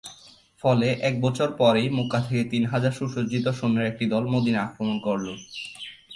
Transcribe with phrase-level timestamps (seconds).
[0.63, 5.33] ফলে এক বছর পরই মক্কা থেকে তিন হাজার সুসজ্জিত সৈন্যের একটি দল মদীনা আক্রমণ করলো।